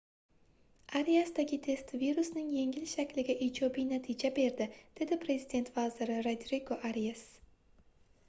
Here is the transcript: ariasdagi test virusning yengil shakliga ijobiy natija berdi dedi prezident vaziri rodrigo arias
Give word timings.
ariasdagi 0.99 1.57
test 1.65 1.91
virusning 2.03 2.47
yengil 2.53 2.87
shakliga 2.93 3.35
ijobiy 3.47 3.85
natija 3.91 4.31
berdi 4.39 4.67
dedi 5.01 5.17
prezident 5.25 5.69
vaziri 5.75 6.15
rodrigo 6.29 6.79
arias 6.91 7.21